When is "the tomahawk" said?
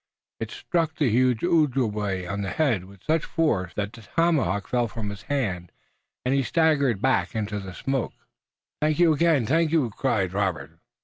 3.93-4.67